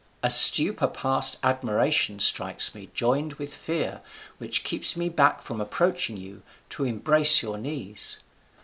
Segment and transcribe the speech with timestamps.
[0.23, 4.01] A stupor past admiration strikes me, joined with fear,
[4.39, 8.17] which keeps me back from approaching you, to embrace your knees.